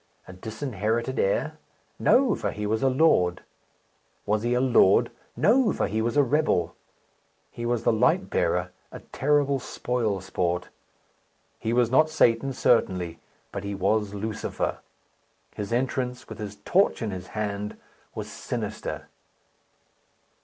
[0.27, 1.59] A disinherited heir?
[1.99, 3.43] No; for he was a lord.
[4.25, 5.11] Was he a lord?
[5.37, 6.75] No; for he was a rebel.
[7.51, 10.69] He was the light bearer; a terrible spoil sport.
[11.59, 13.19] He was not Satan, certainly;
[13.51, 14.79] but he was Lucifer.
[15.53, 17.77] His entrance, with his torch in his hand,
[18.15, 19.07] was sinister.